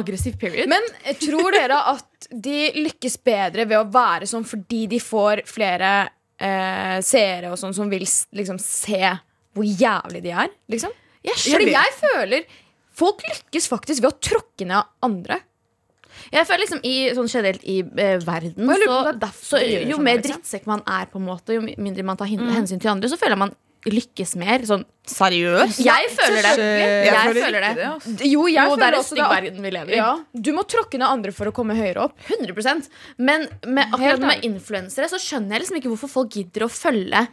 [0.00, 0.70] aggressiv, period.
[0.70, 5.42] Men eh, tror dere at de lykkes bedre ved å være sånn fordi de får
[5.50, 5.90] flere
[6.38, 9.02] eh, seere og sånn som vil liksom se
[9.50, 10.52] hvor jævlig de er?
[10.70, 10.92] Liksom?
[11.20, 12.44] jeg jeg føler
[13.00, 15.40] folk lykkes faktisk ved å tråkke ned andre.
[16.34, 18.96] Jeg føler liksom i, sånn generelt i eh, verden så,
[19.38, 22.42] så Jo sånn, mer drittsekk man er, på en måte jo mindre man tar hin
[22.50, 23.54] hensyn til andre, så føler man
[23.88, 24.60] lykkes mer.
[24.68, 25.80] Sånn, Seriøst?
[25.80, 26.66] jeg føler det.
[27.06, 27.70] Jeg, føler det.
[28.28, 29.30] Jo, jeg Jo, det føler er en også stygg det.
[29.32, 30.00] verden vi lever i.
[30.00, 30.10] Ja,
[30.48, 32.18] du må tråkke ned andre for å komme høyere opp.
[32.28, 32.90] 100%
[33.24, 37.24] Men med, akkurat med influensere så skjønner jeg liksom ikke hvorfor folk gidder å følge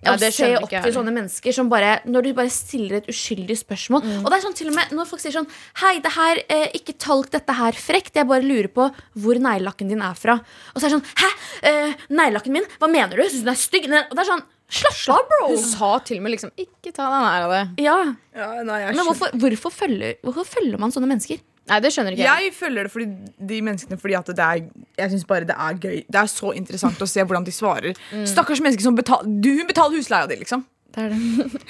[0.00, 2.52] Ja, det se skjønner opp ikke jeg til sånne mennesker som bare Når du bare
[2.52, 4.04] stiller et uskyldig spørsmål.
[4.06, 4.22] Mm.
[4.22, 5.50] Og det er sånn til og med når folk sier sånn
[5.82, 8.16] Hei, det her, eh, ikke tolk dette her frekt.
[8.16, 8.88] Jeg bare lurer på
[9.20, 10.38] hvor neglelakken din er fra.
[10.72, 11.30] Og så er det sånn Hæ?
[11.68, 12.70] Eh, neglelakken min?
[12.80, 13.26] Hva mener du?
[13.26, 13.90] Syns du den er stygg?
[13.90, 15.46] Og det er sånn Slapp av, bro!
[15.50, 17.62] Hun sa til og med liksom Ikke ta deg nær av det.
[17.82, 17.98] Ja,
[18.36, 21.40] Ja, nei, jeg Men hvorfor, hvorfor, følger, hvorfor følger man sånne mennesker?
[21.70, 22.48] Nei, det skjønner ikke jeg.
[22.48, 23.06] Jeg følger det fordi
[23.52, 24.62] de menneskene fordi at det er
[24.98, 28.00] Jeg synes bare det er gøy Det er så interessant å se hvordan de svarer.
[28.26, 30.64] Stakkars menneske som betaler du, Hun betaler husleia di, liksom.
[30.90, 31.20] Det det.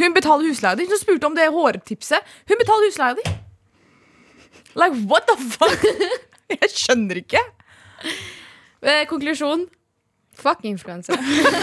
[0.00, 0.88] Hun betaler husleia di.
[0.88, 2.32] Hun spurte om det hårtipset.
[2.48, 3.26] Hun betaler husleia di.
[4.78, 5.84] Like, what the fuck?
[6.50, 7.42] Jeg skjønner ikke.
[8.80, 9.66] Eh, konklusjon.
[10.40, 11.20] Fuck influensere.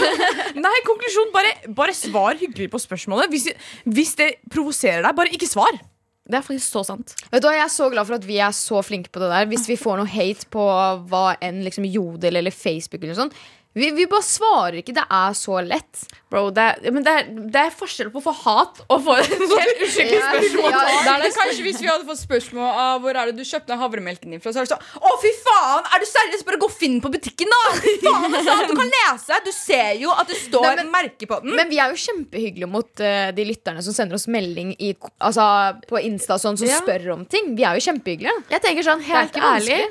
[0.64, 3.32] Nei, konklusjon, bare, bare svar hyggelig på spørsmålet.
[3.32, 3.48] Hvis,
[3.90, 5.80] hvis det provoserer deg, bare ikke svar.
[6.28, 7.14] Det er faktisk så sant.
[7.32, 9.46] Vet du Jeg er så glad for at vi er så flinke på det der.
[9.48, 10.64] Hvis vi får noe hate på
[11.08, 13.32] hva enn liksom Jodel eller Facebook eller sånn
[13.78, 14.94] vi, vi bare svarer ikke.
[14.96, 16.04] Det er så lett.
[16.28, 19.14] Bro, det er, men det er, det er forskjell på å få hat og få
[19.16, 20.74] et helt uskyldig spørsmål.
[20.74, 20.82] ja,
[21.14, 24.34] er det kanskje Hvis vi hadde fått spørsmål av hvor er det du kjøpte havremelken
[24.34, 25.88] din fra, så er det sånn Å, fy faen!
[25.96, 26.44] Er du seriøs?
[26.48, 27.62] Bare gå og finn på butikken, da!
[27.78, 29.38] Fy faen, altså, Du kan lese.
[29.46, 31.56] Du ser jo at det står Nei, men- merke på den.
[31.56, 34.92] Men vi er jo kjempehyggelige mot uh, de lytterne som sender oss melding i,
[35.24, 35.46] altså,
[35.88, 36.82] på Insta sånn, som Ja.
[36.82, 37.54] spør om ting.
[37.56, 38.36] Vi er jo kjempehyggelige.
[38.52, 39.88] Jeg tenker sånn, helt ærlig vanskelig.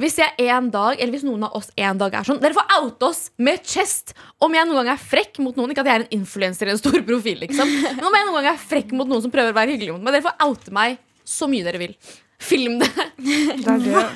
[0.00, 2.70] Hvis jeg en dag, eller hvis noen av oss en dag er sånn Dere får
[2.78, 5.74] oute oss med chest om jeg noen gang er frekk mot noen.
[5.74, 7.68] Ikke at jeg er en influenser i en stor profil, liksom.
[7.68, 10.06] Men om jeg noen gang er frekk mot noen som prøver å være hyggelig mot
[10.06, 10.16] meg.
[10.16, 11.94] Dere får oute meg så mye dere vil.
[12.40, 12.88] Film det.
[13.20, 14.06] Det er det.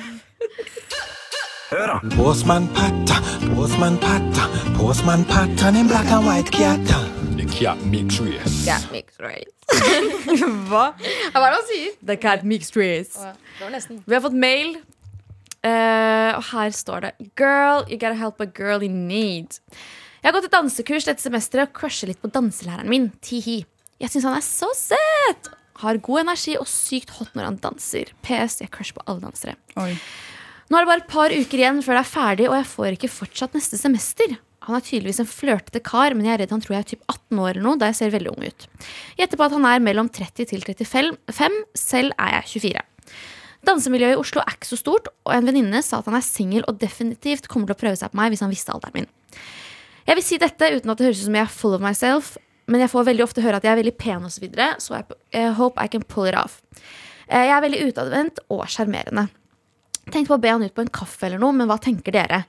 [1.69, 1.97] Hør da.
[2.15, 3.19] Postman Patta,
[3.53, 6.95] Postman Patta, Postman Patta, en black and white cat.
[7.55, 8.65] Cat mix race.
[8.65, 9.47] Cat mixed race.
[10.67, 10.89] Hva?
[11.31, 11.93] Hva er det han sier?
[12.03, 13.15] The cat mixed race.
[13.15, 13.77] Det var.
[14.03, 14.73] Vi har fått mail,
[15.65, 19.59] eh, og her står det Girl, you gotta help a girl in need.
[20.21, 23.11] Jeg har gått et dansekurs dette semesteret og crusher litt på danselæreren min.
[23.25, 23.63] Tihi.
[24.01, 25.51] Jeg syns han er så søt!
[25.81, 28.13] Har god energi og sykt hot når han danser.
[28.25, 29.57] PS, jeg crusher på alle dansere.
[29.81, 29.91] Oi.
[30.71, 32.95] Nå er det bare et par uker igjen før det er ferdig, og jeg får
[32.95, 34.37] ikke fortsatt neste semester.
[34.65, 37.03] Han er tydeligvis en flørtete kar, men jeg er redd han tror jeg er typ
[37.11, 38.67] 18 år eller noe, da jeg ser veldig ung ut.
[39.19, 42.85] Gjetter på at han er mellom 30 til 35, selv er jeg 24.
[43.65, 46.65] Dansemiljøet i Oslo er ikke så stort, og en venninne sa at han er singel
[46.69, 49.07] og definitivt kommer til å prøve seg på meg hvis han visste alderen min.
[50.05, 52.35] Jeg vil si dette uten at det høres ut som jeg er full of myself,
[52.69, 54.99] men jeg får veldig ofte høre at jeg er veldig pen osv., så videre, så
[55.33, 56.59] jeg hope I can pull it off.
[57.27, 59.27] Eh, Jeg er veldig utadvendt og sjarmerende.
[60.05, 62.43] Tenkte på å be han ut på en kaffe eller noe, men hva tenker dere?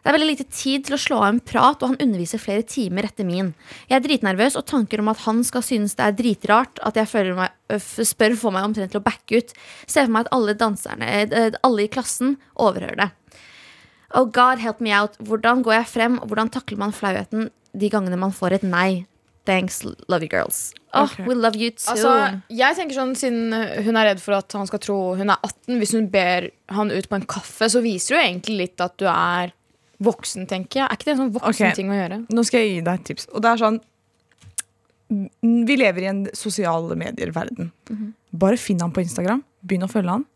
[0.00, 2.64] Det er veldig lite tid til å slå av en prat, og han underviser flere
[2.64, 3.52] timer etter min.
[3.90, 7.36] Jeg er dritnervøs, og tanker om at han skal synes det er dritrart at jeg
[7.36, 9.54] meg, spør får meg omtrent til å backe ut.
[9.84, 13.10] Ser for meg at alle danserne, eh, alle i klassen, overhører det.
[14.16, 15.20] Oh God, help me out.
[15.22, 19.04] Hvordan går jeg frem, og hvordan takler man flauheten de gangene man får et nei?
[19.46, 20.74] Thanks, love you girls.
[20.92, 21.24] Oh, okay.
[21.24, 21.92] we love you too.
[21.92, 22.10] Altså,
[22.52, 23.54] jeg tenker sånn, Siden
[23.86, 26.92] hun er redd for at han skal tro hun er 18, hvis hun ber han
[26.92, 29.54] ut på en kaffe, så viser jo egentlig litt at du er
[30.00, 30.86] voksen, tenker jeg.
[30.86, 31.76] Er ikke det en sånn voksen okay.
[31.76, 32.22] ting å gjøre?
[32.32, 33.28] Nå skal jeg gi deg et tips.
[33.34, 33.80] Og det er sånn
[35.12, 35.26] mm,
[35.68, 37.72] Vi lever i en sosiale medier-verden.
[38.30, 40.26] Bare finn han på Instagram, begynn å følge han,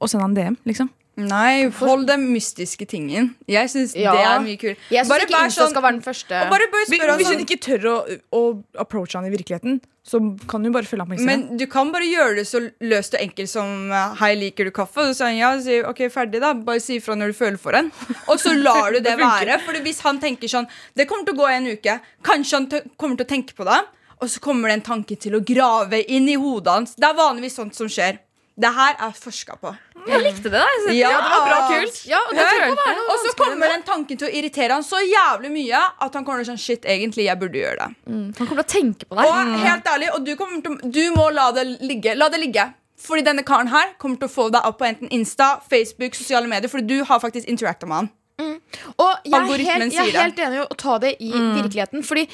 [0.00, 0.60] og send han DM.
[0.68, 3.34] liksom Nei, hold den mystiske tingen.
[3.46, 4.12] Jeg syns Ja.
[4.12, 4.78] det er mye kult.
[4.90, 6.40] Jeg synes Bare ikke Insta sånn- skal være den første.
[6.42, 9.80] Og bare bør Hvis, hvis hun sånn ikke tør å, å approache han i virkeligheten,
[10.04, 11.44] så kan hun bare følge ham på Instagram.
[11.48, 14.70] Men du kan bare gjøre det så løst og enkelt som eh, Hei, liker du
[14.72, 14.98] kaffe?
[15.00, 17.38] Og så sier han ja, så sier, ok, ferdig da Bare si ifra når du
[17.38, 17.90] føler for en
[18.28, 21.40] Og så lar du det være For hvis han tenker sånn Det kommer til å
[21.40, 23.80] gå en uke Kanskje han t- kommer til å tenke på det
[24.20, 27.14] Og så kommer det en tanke til å grave inn i hodet hans Det er
[27.16, 28.18] vanligvis sånt som skjer
[28.54, 30.60] Det her er forsket på jeg likte det.
[30.60, 30.64] da.
[30.92, 32.00] Jeg Ja, det var bra kult.
[32.08, 35.50] Ja, og det Hør, og så kommer den tanken til å irritere han så jævlig
[35.54, 38.66] mye At han kommer til sånn, shit, egentlig jeg burde gjøre det Han kommer til
[38.66, 39.30] å tenke på deg.
[39.30, 42.16] Og helt ærlig, og du, til, du må la det ligge.
[42.18, 42.66] La det ligge.
[43.04, 46.48] Fordi denne karen her kommer til å få deg opp på enten Insta, Facebook, sosiale
[46.50, 46.70] medier.
[46.72, 48.10] Fordi du har faktisk interacta med han.
[48.34, 52.02] Og jeg er, helt, jeg er helt enig i å ta det i virkeligheten.
[52.06, 52.24] Fordi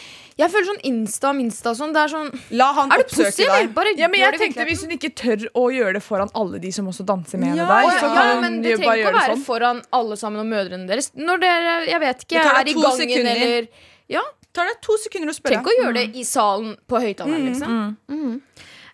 [0.41, 3.69] jeg føler sånn Insta Minsta sånn, det er sånn La han Er oppsøke pussy, deg.
[3.77, 6.73] Bare ja, men jeg tenkte Hvis hun ikke tør å gjøre det foran alle de
[6.73, 8.81] som også danser med henne Ja, der, ja, så ja, kan hun men det jo
[8.81, 9.45] trenger ikke å være sånn.
[9.51, 11.11] foran alle sammen og mødrene deres.
[11.21, 13.45] Når dere, jeg vet ikke, Det er i gangen sekunder.
[13.47, 13.69] eller
[14.17, 14.25] Ja,
[14.57, 15.61] Tar det to sekunder å spørre.
[15.61, 18.41] Tenk å gjøre det i salen på høyttaleren, liksom.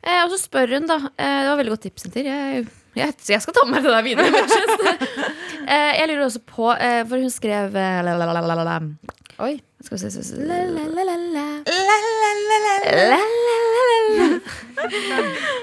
[0.07, 0.99] Eh, og så spør hun, da.
[1.17, 2.27] Eh, det var veldig godt tips, Senter.
[2.29, 5.33] Jeg, jeg, jeg skal ta med meg det der videre.
[5.67, 8.03] eh, jeg lurer også på eh, For hun skrev eh.
[9.45, 9.55] Oi.
[9.87, 10.37] Skal vi se, se, se.
[10.43, 11.47] La, la, la, la, la.
[11.65, 13.21] La, la, la, la.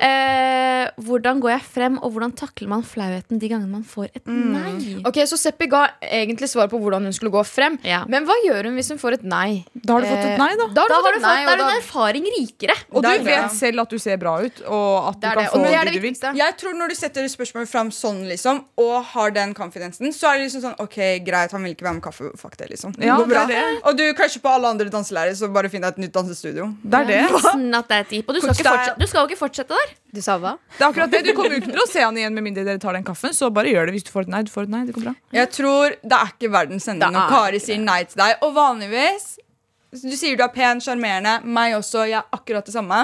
[0.04, 4.26] Eh, hvordan går jeg frem, og hvordan takler man flauheten de gangene man får et
[4.28, 4.98] nei?
[5.08, 7.78] Ok, Så Seppi ga egentlig svar på hvordan hun skulle gå frem.
[7.88, 8.02] Ja.
[8.10, 9.64] Men hva gjør hun hvis hun får et nei?
[9.74, 10.68] Da har du fått et nei, da.
[10.76, 12.76] Da Da har du fått, nei, da er en erfaring rikere.
[12.92, 15.50] Og du vet selv at du ser bra ut, og at du Det kan det,
[15.54, 16.20] få det det du vil.
[16.42, 20.42] Jeg tror Når du setter spørsmål fram sånn, liksom og har den confidensen, så er
[20.42, 22.32] det liksom sånn OK, greit, han vil ikke være med kaffe.
[22.40, 22.96] Fuck det, liksom.
[23.00, 23.64] Ja, det det.
[23.88, 26.70] Og du crusher på alle andre danselærere, så bare finn deg et nytt dansestudio.
[26.82, 27.20] Det er det.
[27.32, 29.94] Og du skal, ikke fortsette, du skal jo ikke fortsette der.
[30.14, 30.56] Du sa hva?
[30.78, 31.24] Det er akkurat det.
[31.28, 33.34] Du kommer jo ikke til å se han igjen med mindre dere tar den kaffen,
[33.36, 34.44] så bare gjør det hvis du får et nei.
[34.48, 35.16] Du får et nei, det går bra.
[35.38, 38.38] Jeg tror det er ikke verdens ende når Kari sier nei til deg.
[38.46, 39.34] Og vanligvis
[39.94, 41.40] Du sier du er pen, sjarmerende.
[41.46, 42.08] Meg også.
[42.10, 43.04] Jeg er akkurat det samme.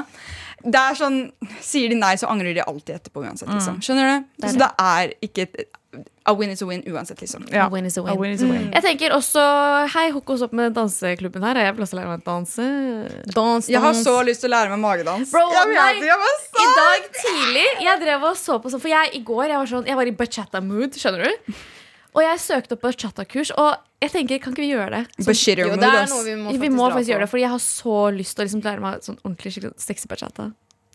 [0.59, 1.19] Det er sånn,
[1.63, 3.47] Sier de nei, så angrer de alltid etterpå uansett.
[3.51, 3.77] Liksom.
[3.85, 4.25] Skjønner du?
[4.35, 4.53] Det det.
[4.55, 5.78] så det er ikke et
[6.29, 7.45] A win is a win uansett, liksom.
[7.51, 7.65] Ja.
[7.65, 8.13] A win is a win.
[8.13, 8.69] A win is a win.
[8.75, 9.41] Jeg tenker også
[9.95, 11.57] Hei, hook oss opp med danseklubben her.
[11.65, 12.67] Jeg vil også lære meg å danse.
[13.33, 15.31] Dans, Jeg har så lyst til å lære meg magedans.
[15.33, 16.07] Bro, Jeg vet nei.
[16.07, 19.23] jeg var så- I dag tidlig Jeg drev og så på sånn For jeg i
[19.23, 21.53] går jeg var, sånn, jeg var i bachata-mood, skjønner du?
[22.15, 25.03] Og jeg søkte opp bachata-kurs, og jeg tenker, kan ikke vi gjøre det?
[25.25, 27.49] But Jo, det er noe vi må vi faktisk må faktisk gjøre det, Fordi jeg
[27.49, 30.53] har så lyst til å liksom lære meg sånn ordentlig sexy bachata.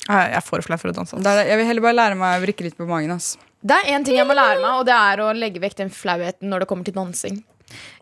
[0.09, 1.17] Jeg er for flau for å danse.
[1.17, 1.47] Det.
[1.49, 3.11] Jeg vil heller bare lære meg å vrikke litt på magen.
[3.13, 3.39] ass.
[3.65, 5.91] Det er én ting jeg må lære meg, og det er å legge vekk den
[5.91, 7.39] flauheten når det kommer til dansing.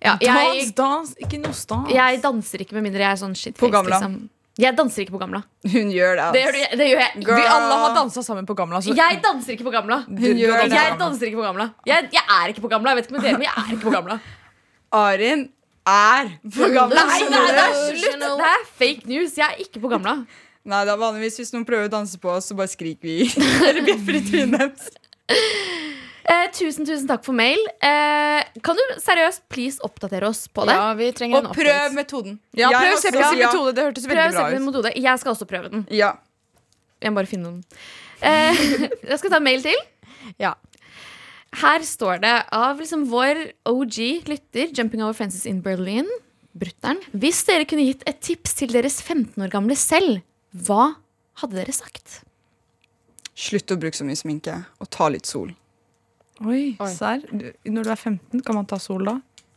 [0.03, 1.88] Ja, Dans, jeg, dans, ikke noe stans.
[1.94, 3.62] jeg danser ikke med mindre jeg er sånn shitface.
[3.62, 4.01] På Gamla.
[4.03, 4.16] Liksom.
[4.61, 5.38] Jeg danser ikke på Gamla.
[5.72, 6.27] Hun gjør det.
[6.35, 7.22] Det gjør, det gjør jeg.
[7.22, 7.38] Girl.
[7.38, 8.83] Vi alle har dansa sammen på Gamla.
[8.85, 10.03] Så Jeg danser ikke på Gamla.
[10.11, 10.75] Hun gjør det.
[10.75, 11.68] Jeg danser ikke på Gamla.
[11.88, 12.92] Jeg, jeg er ikke på Gamla.
[12.92, 14.18] Jeg vet ikke om dere, men jeg er ikke på Gamla.
[14.92, 15.46] Arin
[15.88, 17.07] er på gamla.
[17.09, 18.27] Nei, nei, det er slutt!
[18.42, 19.38] Det er fake news.
[19.40, 20.18] Jeg er ikke på Gamla.
[20.68, 23.16] Nei, det er vanligvis Hvis noen prøver å danse på oss, så bare skriker vi.
[23.70, 24.85] Eller bjeffer i trynet.
[25.28, 27.58] Eh, tusen, tusen takk for mail.
[27.82, 30.76] Eh, kan du seriøst please oppdatere oss på det?
[30.78, 32.37] Ja, vi trenger en prøv metoden.
[32.54, 33.48] ja, Jeg prøv også Seppes ja.
[33.50, 33.74] metode.
[33.74, 34.66] Det hørtes veldig Prøv bra ut.
[34.68, 34.92] metode.
[35.02, 35.87] Jeg skal også prøve den.
[35.90, 36.12] Ja.
[37.02, 37.64] Jeg må bare finne den.
[38.22, 38.62] Eh,
[39.11, 39.76] jeg skal ta en mail til.
[40.40, 40.54] Ja.
[41.58, 43.98] Her står det av liksom vår OG
[44.30, 46.08] lytter, 'Jumping Over Fences in Berlin',
[46.56, 47.02] brutter'n.
[47.12, 50.22] Hvis dere kunne gitt et tips til deres 15 år gamle selv,
[50.54, 50.94] hva
[51.42, 52.22] hadde dere sagt?
[53.34, 55.52] Slutt å bruke så mye sminke, og ta litt sol.
[56.44, 56.88] Oi, Oi.
[56.92, 57.20] serr?
[57.64, 59.14] Når du er 15, kan man ta sol da?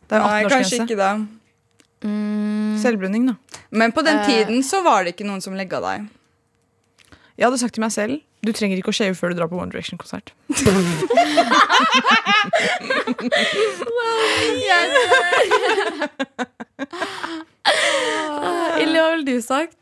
[0.07, 0.83] Det er jo Nei, kanskje 18-årsgrense.
[0.85, 1.27] ikke det.
[2.81, 3.35] Selvbruning, da.
[3.71, 4.25] Men på den Eh.
[4.27, 6.07] tiden så var det ikke noen som legga deg.
[7.37, 9.57] Jeg hadde sagt til meg selv du trenger ikke å shave før du drar på
[9.59, 10.31] One Direction-konsert.
[18.81, 19.77] Ilja, hva ville du sagt?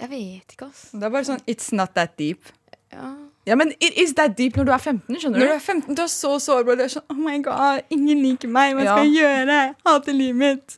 [0.00, 0.86] Jeg vet ikke, ass.
[0.96, 2.48] Det er bare sånn It's not that deep.
[2.92, 3.10] Ja.
[3.48, 5.16] Ja, men it is that deep når du er 15?
[5.20, 5.44] skjønner du?
[5.44, 6.76] Når du er 15, du er så sårbar.
[6.80, 8.74] Du er sånn Oh my god, ingen liker meg.
[8.78, 9.58] Hva skal jeg gjøre?
[9.86, 10.76] Hater livet mitt.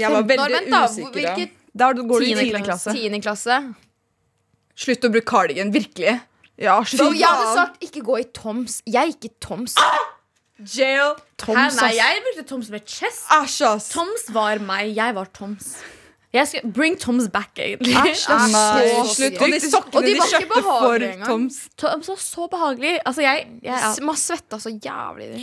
[0.00, 1.12] Jeg var veldig vent da, usikker.
[1.14, 1.34] da.
[1.34, 2.64] Hvilket Der går du i Tiende 10.
[2.66, 2.92] klasse.
[2.94, 3.60] tiende klasse?
[4.80, 5.72] Slutt å bruke cardigan.
[5.74, 6.20] Virkelig.
[6.60, 7.00] Ja, slutt.
[7.00, 8.80] Så jeg hadde sagt ikke gå i Toms.
[8.86, 9.74] Jeg gikk i Toms.
[10.60, 11.14] Jail.
[11.16, 13.24] Hæ, Toms, nei, jeg brukte Toms med chest.
[13.94, 14.94] Toms var meg.
[14.96, 15.78] Jeg var Toms.
[16.32, 17.96] Jeg skal Bring Toms back, egentlig.
[17.96, 18.22] Æsj,
[19.16, 19.40] slutt.
[19.42, 21.04] Og de sokkene Og de de, kjøpte for.
[21.26, 21.58] Toms.
[21.80, 23.00] Toms var så behagelig.
[23.02, 23.90] Altså, jeg, jeg ja.
[24.06, 25.42] Man svetta så jævlig.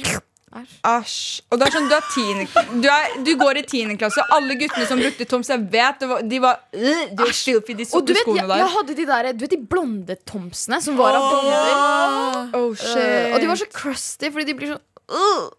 [0.88, 1.42] Æsj.
[1.52, 2.46] Og det er sånn, du, er tine,
[2.80, 6.00] du, er, du går i tiende klasse, og alle guttene som brukte Toms, jeg vet
[6.02, 8.62] det var, de var øh, De var filthy, de Og du sorte vet, skoene der.
[8.64, 12.58] jeg hadde de der Du vet de blonde Tomsene som var av blonder?
[12.58, 15.50] Oh, Eh, og de var så crusty fordi de blir sånn uh.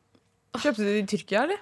[0.59, 1.61] Kjøpte du de i Tyrkia, eller?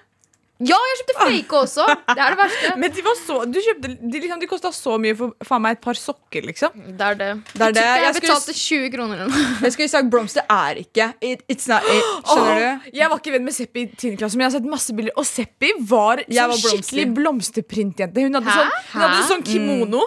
[0.57, 1.83] Ja, jeg kjøpte fake også!
[2.07, 2.71] Det er det verste.
[2.81, 5.77] Men de var så Du kjøpte De, liksom, de kosta så mye for faen meg
[5.77, 6.73] et par sokker, liksom.
[6.97, 7.29] Det er det.
[7.53, 7.83] Det er det.
[7.85, 9.51] Jeg, Jeg betalte 20 kroner eller noe.
[9.67, 12.09] jeg skulle sagt blomster er ikke it, It's not it.
[12.25, 12.89] Skjønner du?
[12.97, 14.15] Jeg var ikke venn med Seppi i 10.
[14.21, 15.13] klasse, men jeg har sett masse bilder.
[15.21, 18.25] Og Seppi var, sånn var skikkelig blomsterprintjente.
[18.25, 20.05] Hun hadde sånn, hun hadde sånn kimono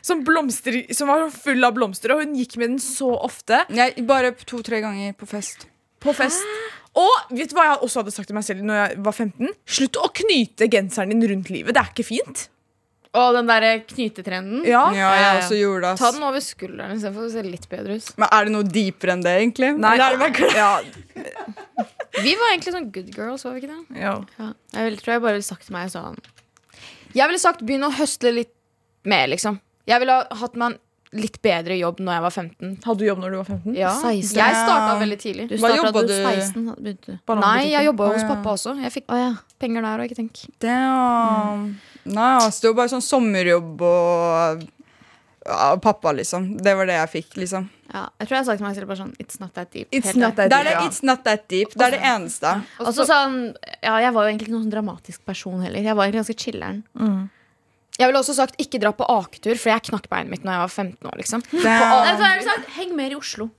[0.00, 3.90] som, blomster, som var full av blomster, og hun gikk med den så ofte Nei,
[4.06, 5.66] bare to-tre ganger på fest.
[6.02, 6.42] på fest.
[6.98, 9.54] Og vet du hva jeg også hadde sagt til meg selv Når jeg var 15?
[9.78, 11.72] Slutt å knyte genseren din rundt livet.
[11.72, 12.48] Det er ikke fint.
[13.12, 14.62] Og den der knytetrenden.
[14.64, 14.86] Ja.
[14.96, 15.98] Ja, jeg også gjorde det.
[16.00, 18.06] Ta den over skulderen istedenfor å se litt bedre ut.
[18.20, 19.72] Men er det noe dypere enn det, egentlig?
[19.80, 20.08] Nei, ja,
[22.24, 24.00] Vi var egentlig sånn good girls, var vi ikke det?
[24.00, 24.14] ja.
[24.38, 24.48] Ja.
[24.76, 26.16] Jeg vil, tror jeg bare ville sagt til meg sånn
[27.16, 28.52] Jeg ville sagt begynn å høsle litt
[29.08, 29.58] mer, liksom.
[29.88, 30.78] Jeg ville ha hatt meg en
[31.12, 32.74] litt bedre jobb når jeg var 15.
[32.86, 33.76] Hadde du jobb når du var 15?
[33.76, 33.92] Ja.
[34.00, 34.36] 16.
[34.38, 35.48] Jeg starta veldig tidlig.
[35.50, 36.14] Du Hva jobba du du?
[36.16, 37.16] 16, begynte.
[37.42, 38.28] Nei, jeg jobba hos ja.
[38.30, 38.76] pappa også.
[38.80, 39.32] Jeg fikk oh, ja.
[39.60, 40.44] penger der, og ikke tenk.
[40.64, 41.66] Damn.
[42.08, 44.64] Nei, ass, det var bare sånn sommerjobb og
[45.52, 46.56] av pappa, liksom.
[46.62, 47.68] Det var det jeg fikk, liksom.
[47.92, 48.06] ja.
[48.20, 49.88] Jeg tror jeg har sagt til meg selv bare sånn It's not that deep.
[49.90, 50.86] It's not that Det er det, ja.
[50.86, 51.74] It's not that deep.
[51.74, 52.54] Det er det eneste.
[52.78, 53.38] Også, så sånn
[53.82, 55.82] Ja, jeg var jo egentlig ikke noen sånn dramatisk person heller.
[55.82, 56.82] Jeg var egentlig ganske chiller'n.
[58.00, 60.62] Jeg ville også sagt ikke dra på aketur, for jeg knakk beinet mitt Når jeg
[60.64, 61.16] var 15 år.
[61.20, 62.22] liksom Vet du Damn.
[62.22, 62.70] jeg sagt?
[62.78, 63.50] Heng mer i Oslo.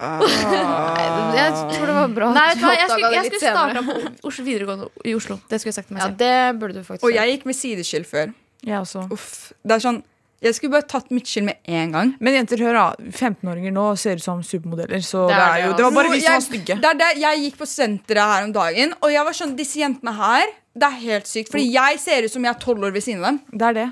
[0.00, 2.74] Jeg tror det var bra Nei, vet du hva?
[2.76, 5.36] Jeg skulle, jeg skulle starta på Oslo videregående i Oslo.
[5.50, 7.58] Det skulle jeg sagt til meg Ja, det burde du faktisk Og jeg gikk med
[7.58, 8.32] sideskill før.
[8.66, 9.06] Jeg også.
[9.12, 9.28] Uff.
[9.64, 10.00] Det er sånn
[10.44, 12.10] Jeg skulle bare tatt midtskill med en gang.
[12.24, 12.84] Men jenter, hør da.
[13.12, 15.02] 15-åringer nå ser ut som supermodeller.
[15.04, 16.76] Så Det det, er er jo, det, det var bare vi som var stygge.
[16.80, 19.82] det er det, jeg gikk på senteret her om dagen, og jeg var sånn Disse
[19.82, 21.50] jentene her, det er helt sykt.
[21.50, 23.40] Fordi jeg ser ut som jeg er tolv år ved siden av dem.
[23.58, 23.88] Det er det.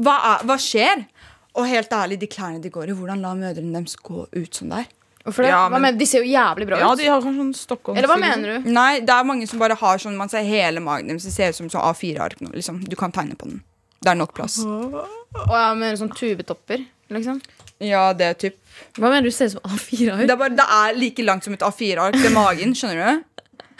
[0.00, 1.04] Hva, er, hva skjer?
[1.52, 4.70] Og helt ærlig, de klærne de går i, hvordan lar mødrene deres gå ut sånn
[4.72, 4.86] der?
[5.22, 5.50] Hvorfor det?
[5.52, 5.98] Ja, Hva men- mener?
[6.00, 6.82] De ser jo jævlig bra ut.
[6.82, 8.70] Ja, de har kanskje sånn Stockholm Eller hva mener du?
[8.72, 11.22] Nei, det er mange som bare har sånn Man ser hele magen deres.
[11.28, 12.50] Det ser ut som sånn A4-ark nå.
[12.56, 12.80] Liksom.
[12.88, 13.60] Du kan tegne på den.
[14.02, 14.58] Det er nok plass.
[14.64, 17.38] Og jeg mener sånn tubetopper, liksom.
[17.82, 18.56] Ja, det er typ
[18.98, 20.26] Hva mener du ser ut som A4-ark?
[20.26, 22.74] Det, det er like langt som et A4-ark til magen.
[22.74, 23.24] Skjønner du?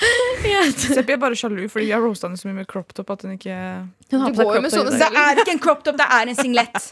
[0.96, 3.24] Seppi er bare sjalu fordi vi har roasta henne så mye med crop top at
[3.26, 3.56] hun ikke
[4.12, 4.90] Hun har på seg crop top.
[4.98, 6.88] Det er ikke en crop top, det er en singlet.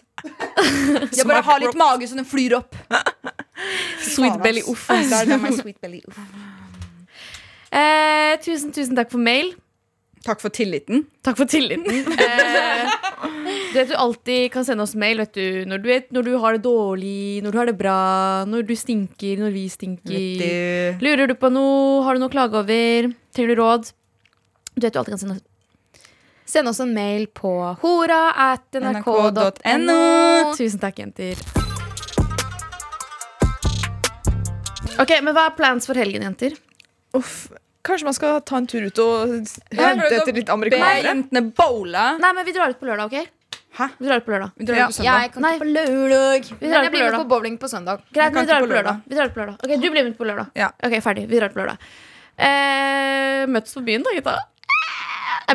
[1.19, 2.77] Jeg bare har litt mage så den flyr opp.
[4.11, 6.07] Sweet belly, sweet.
[6.09, 6.21] Uff.
[7.71, 9.53] Eh, tusen, tusen takk for mail.
[10.27, 11.07] Takk for tilliten.
[11.25, 12.07] Takk for tilliten.
[13.51, 16.27] Eh, du vet du alltid kan sende oss mail vet du, når, du vet, når
[16.27, 17.95] du har det dårlig, når du har det bra,
[18.49, 20.17] når du stinker, når vi stinker.
[20.41, 21.05] Du.
[21.05, 22.03] Lurer du på noe?
[22.07, 23.11] Har du noe å klage over?
[23.35, 23.91] Trenger du råd?
[24.75, 25.47] Du vet du alltid kan sende oss
[26.51, 29.99] Send oss en mail på hora at nrk.no.
[30.59, 31.39] Tusen takk, jenter.
[34.99, 36.57] Ok, men Hva er plans for helgen, jenter?
[37.15, 37.47] Uff.
[37.83, 41.03] Kanskje man skal ta en tur ut og hente etter litt Be amerikanere?
[41.07, 42.03] jentene bowle.
[42.21, 43.29] Nei, men Vi drar ut på lørdag, ok?
[43.79, 43.87] Hæ?
[43.99, 44.87] Vi drar ut på lørdag Vi drar Ja.
[44.87, 45.21] på søndag.
[45.23, 46.51] Jeg kan ikke på lørdag.
[46.61, 48.01] Vi drar jeg blir med på bowling på søndag.
[48.13, 49.01] Greit, vi drar ut på lørdag.
[49.09, 49.57] Vi drar ut på lørdag.
[49.65, 50.47] Ok, Du blir med på lørdag.
[50.55, 50.69] Ja.
[50.83, 51.29] Ok, Ferdig.
[51.29, 51.79] Vi drar ut på lørdag.
[52.39, 54.39] Eh, møtes på byen, da, gutta.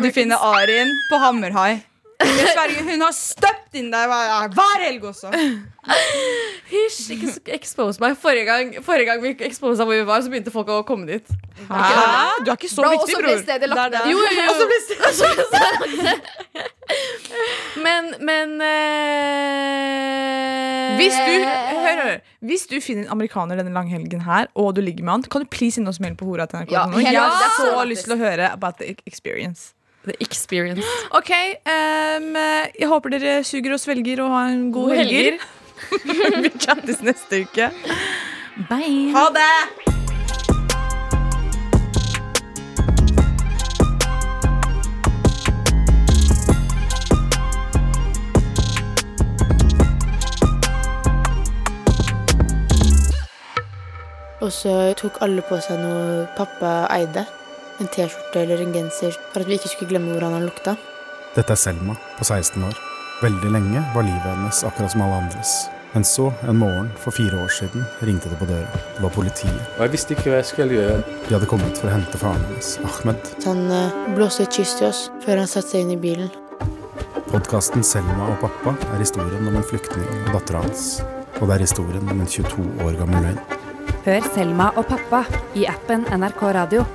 [0.02, 1.84] Du finner Arin på Hammerhai.
[2.20, 5.32] Jeg sverger, hun har støpt inn der hver, helg også.
[6.72, 8.16] Hysj, ikke expose meg.
[8.20, 11.28] Forrige gang, forrige gang vi exposa hvor vi var, så begynte folk å komme dit.
[11.68, 11.82] Hæ?
[12.46, 14.12] Du er ikke så Bro, og viktig, så ble stedet lagt Det ned.
[14.12, 14.54] Jo, jo, jo.
[17.86, 19.76] Men, men øh...
[20.96, 22.20] Hvis du, hør, hør.
[22.40, 25.48] Hvis du finner en amerikaner denne langhelgen her, og du ligger med han, kan du
[25.52, 26.72] please sende oss mail på hora til NRK?
[26.72, 29.74] Ja, Jeg har så lyst til å høre about the experience.
[30.06, 30.86] The experience.
[31.12, 31.32] Ok,
[31.66, 32.36] Um,
[32.80, 35.38] jeg håper dere suger og svelger og har en god Gode helger.
[36.44, 37.72] Vi chattes neste uke.
[38.70, 39.12] Bye.
[39.16, 39.92] Ha det!
[54.42, 57.24] Og så tok alle på seg noe pappa eide.
[57.80, 60.78] En T-skjorte eller en genser for at vi ikke skulle glemme hvordan han lukta.
[61.36, 62.78] Dette er Selma på 16 år.
[63.24, 65.56] Veldig lenge var livet hennes akkurat som alle andres.
[65.96, 68.80] Men så, en morgen for fire år siden, ringte det på døra.
[68.96, 69.60] Det var politiet.
[69.78, 71.04] Og jeg visste ikke hva jeg skulle gjøre.
[71.28, 73.30] De hadde kommet for å hente faren hennes, Ahmed.
[73.46, 76.32] Han eh, blåste et kyss til oss før han satte seg inn i bilen.
[77.32, 81.00] Podkasten Selma og pappa er historien om en flyktning og dattera hans.
[81.42, 83.42] Og det er historien om en 22 år gammel løgn.
[84.06, 86.86] Hør Selma og pappa i appen NRK Radio.